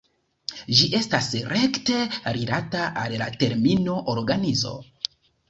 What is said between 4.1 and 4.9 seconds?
"organizo".